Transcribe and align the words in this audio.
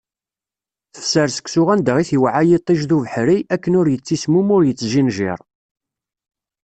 Tefser 0.93 1.27
seksu 1.31 1.63
anda 1.73 1.93
i 1.99 2.03
t-iweɛɛa 2.09 2.41
yiṭij 2.49 2.81
d 2.89 2.91
ubeḥri, 2.97 3.37
akken 3.53 3.77
ur 3.79 3.87
yettismum 3.89 4.47
ur 4.55 4.63
yettjinjiṛ. 4.65 5.39